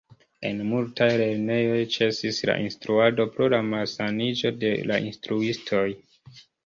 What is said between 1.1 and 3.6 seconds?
lernejoj ĉesis la instruado pro la